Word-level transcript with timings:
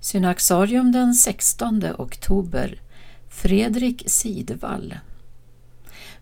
Synaxarium 0.00 0.92
den 0.92 1.14
16 1.14 1.84
oktober 1.98 2.80
Fredrik 3.28 4.02
Sidvall 4.06 4.94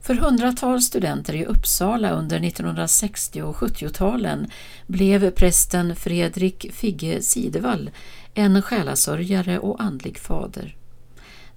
För 0.01 0.15
hundratals 0.15 0.85
studenter 0.85 1.35
i 1.35 1.45
Uppsala 1.45 2.11
under 2.11 2.45
1960 2.45 3.43
och 3.43 3.57
70-talen 3.57 4.51
blev 4.87 5.31
prästen 5.31 5.97
Fredrik 5.97 6.67
Figge 6.73 7.23
Sidvall 7.23 7.91
en 8.35 8.63
själasörjare 8.63 9.59
och 9.59 9.83
andlig 9.83 10.19
fader. 10.19 10.77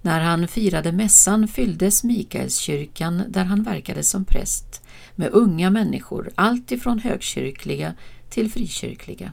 När 0.02 0.20
han 0.20 0.48
firade 0.48 0.92
mässan 0.92 1.48
fylldes 1.48 2.04
Mikaelskyrkan 2.04 3.22
där 3.28 3.44
han 3.44 3.62
verkade 3.62 4.02
som 4.02 4.24
präst 4.24 4.82
med 5.14 5.30
unga 5.32 5.70
människor, 5.70 6.30
alltifrån 6.34 6.98
högkyrkliga 6.98 7.94
till 8.28 8.50
frikyrkliga. 8.50 9.32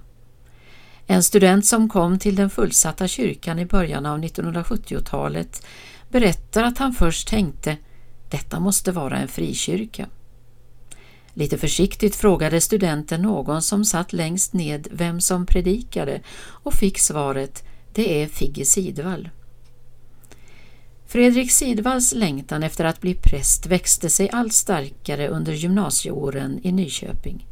En 1.07 1.23
student 1.23 1.65
som 1.65 1.89
kom 1.89 2.19
till 2.19 2.35
den 2.35 2.49
fullsatta 2.49 3.07
kyrkan 3.07 3.59
i 3.59 3.65
början 3.65 4.05
av 4.05 4.19
1970-talet 4.19 5.65
berättar 6.09 6.63
att 6.63 6.77
han 6.77 6.93
först 6.93 7.27
tänkte 7.27 7.77
detta 8.29 8.59
måste 8.59 8.91
vara 8.91 9.17
en 9.17 9.27
frikyrka. 9.27 10.07
Lite 11.33 11.57
försiktigt 11.57 12.15
frågade 12.15 12.61
studenten 12.61 13.21
någon 13.21 13.61
som 13.61 13.85
satt 13.85 14.13
längst 14.13 14.53
ned 14.53 14.87
vem 14.91 15.21
som 15.21 15.45
predikade 15.45 16.21
och 16.39 16.73
fick 16.73 16.99
svaret 16.99 17.63
det 17.93 18.23
är 18.23 18.27
Figge 18.27 18.65
Sidvall. 18.65 19.29
Fredrik 21.05 21.51
Sidvalls 21.51 22.13
längtan 22.13 22.63
efter 22.63 22.85
att 22.85 23.01
bli 23.01 23.15
präst 23.15 23.65
växte 23.65 24.09
sig 24.09 24.29
allt 24.29 24.53
starkare 24.53 25.27
under 25.27 25.53
gymnasieåren 25.53 26.59
i 26.63 26.71
Nyköping. 26.71 27.45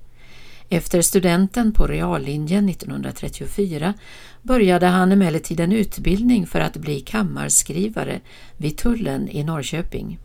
Efter 0.70 1.02
studenten 1.02 1.72
på 1.72 1.88
reallinjen 1.88 2.70
1934 2.70 3.94
började 4.42 4.86
han 4.86 5.12
emellertid 5.12 5.60
en 5.60 5.72
utbildning 5.72 6.48
för 6.48 6.60
att 6.60 6.78
bli 6.78 7.00
kammarskrivare 7.00 8.22
vid 8.58 8.78
tullen 8.78 9.30
i 9.30 9.44
Norrköping. 9.44 10.20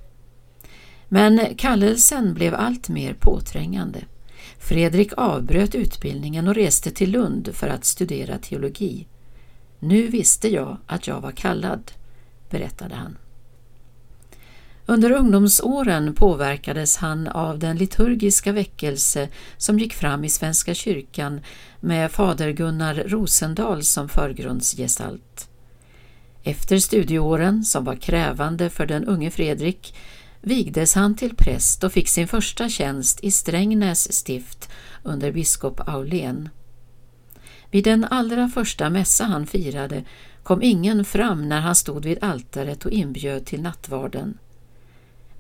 Men 1.09 1.55
kallelsen 1.57 2.35
blev 2.35 2.55
allt 2.55 2.89
mer 2.89 3.15
påträngande. 3.15 4.01
Fredrik 4.59 5.13
avbröt 5.17 5.75
utbildningen 5.75 6.49
och 6.49 6.55
reste 6.55 6.91
till 6.91 7.11
Lund 7.11 7.49
för 7.53 7.69
att 7.69 7.85
studera 7.85 8.39
teologi. 8.39 9.07
Nu 9.79 10.07
visste 10.07 10.49
jag 10.49 10.77
att 10.87 11.07
jag 11.07 11.21
var 11.21 11.33
kallad, 11.33 11.93
berättade 12.51 12.95
han. 12.95 13.17
Under 14.91 15.13
ungdomsåren 15.13 16.15
påverkades 16.15 16.97
han 16.97 17.29
av 17.29 17.59
den 17.59 17.77
liturgiska 17.77 18.53
väckelse 18.53 19.29
som 19.57 19.79
gick 19.79 19.95
fram 19.95 20.25
i 20.25 20.29
Svenska 20.29 20.75
kyrkan 20.75 21.41
med 21.81 22.13
fader 22.13 22.51
Gunnar 22.51 22.95
Rosendahl 22.95 23.83
som 23.83 24.09
förgrundsgestalt. 24.09 25.49
Efter 26.43 26.79
studieåren, 26.79 27.65
som 27.65 27.85
var 27.85 27.97
krävande 27.97 28.71
för 28.71 28.87
den 28.87 29.05
unge 29.05 29.31
Fredrik, 29.31 29.95
vigdes 30.41 30.95
han 30.95 31.17
till 31.17 31.37
präst 31.37 31.85
och 31.85 31.93
fick 31.93 32.09
sin 32.09 32.29
första 32.29 32.69
tjänst 32.69 33.25
i 33.25 33.31
Strängnäs 33.31 34.13
stift 34.13 34.71
under 35.03 35.33
biskop 35.33 35.89
Aulén. 35.89 36.49
Vid 37.71 37.85
den 37.85 38.05
allra 38.05 38.49
första 38.49 38.91
mässa 38.91 39.25
han 39.25 39.47
firade 39.47 40.05
kom 40.43 40.63
ingen 40.63 41.05
fram 41.05 41.49
när 41.49 41.61
han 41.61 41.75
stod 41.75 42.05
vid 42.05 42.25
altaret 42.25 42.85
och 42.85 42.91
inbjöd 42.91 43.47
till 43.47 43.63
nattvarden. 43.63 44.39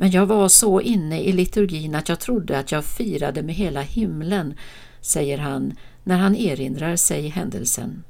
Men 0.00 0.10
jag 0.10 0.26
var 0.26 0.48
så 0.48 0.80
inne 0.80 1.22
i 1.22 1.32
liturgin 1.32 1.94
att 1.94 2.08
jag 2.08 2.20
trodde 2.20 2.58
att 2.58 2.72
jag 2.72 2.84
firade 2.84 3.42
med 3.42 3.54
hela 3.54 3.80
himlen, 3.80 4.54
säger 5.00 5.38
han 5.38 5.72
när 6.04 6.18
han 6.18 6.36
erinrar 6.36 6.96
sig 6.96 7.28
händelsen. 7.28 8.04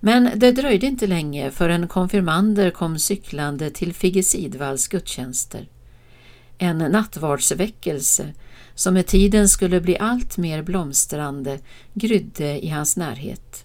Men 0.00 0.30
det 0.36 0.52
dröjde 0.52 0.86
inte 0.86 1.06
länge 1.06 1.50
förrän 1.50 1.88
konfirmander 1.88 2.70
kom 2.70 2.98
cyklande 2.98 3.70
till 3.70 3.94
Figge 3.94 4.22
Sidvalls 4.22 4.88
gudstjänster. 4.88 5.68
En 6.58 6.78
nattvardsväckelse 6.78 8.32
som 8.74 8.94
med 8.94 9.06
tiden 9.06 9.48
skulle 9.48 9.80
bli 9.80 9.98
allt 9.98 10.36
mer 10.36 10.62
blomstrande 10.62 11.58
grydde 11.94 12.64
i 12.64 12.68
hans 12.68 12.96
närhet. 12.96 13.64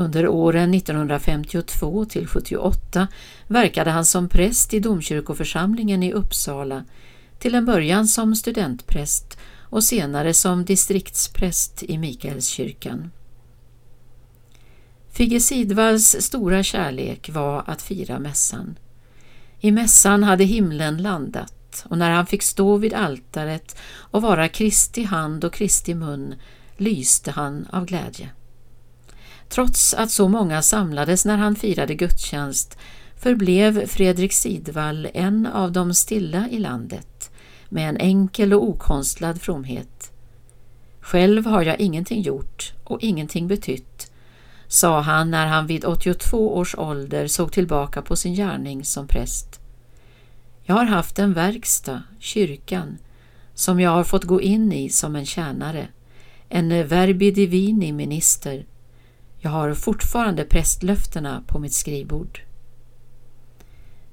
Under 0.00 0.28
åren 0.28 0.74
1952 0.74 2.04
till 2.04 2.26
78 2.26 3.08
verkade 3.46 3.90
han 3.90 4.04
som 4.04 4.28
präst 4.28 4.74
i 4.74 4.80
domkyrkoförsamlingen 4.80 6.02
i 6.02 6.12
Uppsala, 6.12 6.84
till 7.38 7.54
en 7.54 7.66
början 7.66 8.08
som 8.08 8.36
studentpräst 8.36 9.38
och 9.60 9.84
senare 9.84 10.34
som 10.34 10.64
distriktspräst 10.64 11.82
i 11.82 11.98
Mikaelskyrkan. 11.98 13.10
Figge 15.12 15.40
Sidvalls 15.40 16.16
stora 16.20 16.62
kärlek 16.62 17.30
var 17.32 17.64
att 17.66 17.82
fira 17.82 18.18
mässan. 18.18 18.78
I 19.58 19.70
mässan 19.70 20.22
hade 20.22 20.44
himlen 20.44 21.02
landat 21.02 21.84
och 21.88 21.98
när 21.98 22.10
han 22.10 22.26
fick 22.26 22.42
stå 22.42 22.76
vid 22.76 22.94
altaret 22.94 23.76
och 23.92 24.22
vara 24.22 24.48
Kristi 24.48 25.02
hand 25.02 25.44
och 25.44 25.52
Kristi 25.52 25.94
mun 25.94 26.34
lyste 26.76 27.30
han 27.30 27.66
av 27.70 27.86
glädje. 27.86 28.30
Trots 29.50 29.94
att 29.94 30.10
så 30.10 30.28
många 30.28 30.62
samlades 30.62 31.24
när 31.24 31.36
han 31.36 31.56
firade 31.56 31.94
gudstjänst 31.94 32.78
förblev 33.16 33.86
Fredrik 33.86 34.32
Sidvall 34.32 35.08
en 35.14 35.46
av 35.46 35.72
de 35.72 35.94
stilla 35.94 36.48
i 36.48 36.58
landet 36.58 37.30
med 37.68 37.88
en 37.88 37.96
enkel 37.96 38.52
och 38.54 38.68
okonstlad 38.68 39.40
fromhet. 39.42 40.12
Själv 41.00 41.46
har 41.46 41.62
jag 41.62 41.80
ingenting 41.80 42.22
gjort 42.22 42.72
och 42.84 43.02
ingenting 43.02 43.48
betytt, 43.48 44.12
sa 44.68 45.00
han 45.00 45.30
när 45.30 45.46
han 45.46 45.66
vid 45.66 45.84
82 45.84 46.56
års 46.56 46.74
ålder 46.74 47.26
såg 47.26 47.52
tillbaka 47.52 48.02
på 48.02 48.16
sin 48.16 48.34
gärning 48.34 48.84
som 48.84 49.06
präst. 49.06 49.60
Jag 50.62 50.74
har 50.74 50.84
haft 50.84 51.18
en 51.18 51.32
verkstad, 51.32 52.02
kyrkan, 52.18 52.98
som 53.54 53.80
jag 53.80 53.90
har 53.90 54.04
fått 54.04 54.24
gå 54.24 54.40
in 54.40 54.72
i 54.72 54.88
som 54.88 55.16
en 55.16 55.26
tjänare, 55.26 55.88
en 56.48 56.88
verbi 56.88 57.30
divini 57.30 57.92
minister 57.92 58.64
jag 59.40 59.50
har 59.50 59.74
fortfarande 59.74 60.44
prästlöftena 60.44 61.42
på 61.46 61.58
mitt 61.58 61.72
skrivbord. 61.72 62.40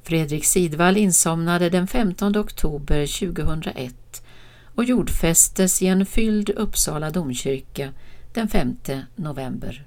Fredrik 0.03 0.45
Sidvall 0.45 0.97
insomnade 0.97 1.69
den 1.69 1.87
15 1.87 2.37
oktober 2.37 3.19
2001 3.33 4.23
och 4.75 4.83
jordfästes 4.83 5.81
i 5.81 5.87
en 5.87 6.05
fylld 6.05 6.49
Uppsala 6.49 7.09
domkyrka 7.09 7.93
den 8.33 8.47
5 8.47 8.75
november. 9.15 9.85